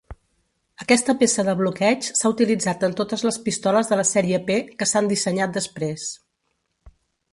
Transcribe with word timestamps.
Aquesta 0.83 1.13
peça 1.19 1.43
de 1.49 1.53
bloqueig 1.59 2.07
s'ha 2.19 2.31
utilitzat 2.35 2.85
en 2.89 2.97
totes 3.01 3.25
les 3.27 3.37
pistoles 3.49 3.91
de 3.93 4.01
la 4.03 4.07
sèrie 4.13 4.41
P 4.49 4.59
que 4.81 4.89
s'han 4.93 5.11
dissenyat 5.15 5.55
després. 5.59 6.09